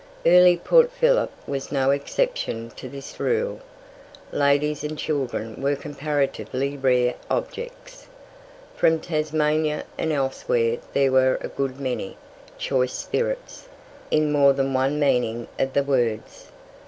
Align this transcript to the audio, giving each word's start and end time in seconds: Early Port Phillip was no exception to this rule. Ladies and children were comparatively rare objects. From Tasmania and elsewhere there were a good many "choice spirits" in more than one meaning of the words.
Early 0.25 0.57
Port 0.57 0.91
Phillip 0.91 1.29
was 1.47 1.71
no 1.71 1.91
exception 1.91 2.71
to 2.71 2.89
this 2.89 3.19
rule. 3.19 3.59
Ladies 4.31 4.83
and 4.83 4.97
children 4.97 5.61
were 5.61 5.75
comparatively 5.75 6.75
rare 6.75 7.13
objects. 7.29 8.07
From 8.75 8.99
Tasmania 8.99 9.83
and 9.99 10.11
elsewhere 10.11 10.79
there 10.93 11.11
were 11.11 11.37
a 11.41 11.47
good 11.49 11.79
many 11.79 12.17
"choice 12.57 12.93
spirits" 12.93 13.69
in 14.09 14.31
more 14.31 14.53
than 14.53 14.73
one 14.73 14.99
meaning 14.99 15.47
of 15.59 15.73
the 15.73 15.83
words. 15.83 16.47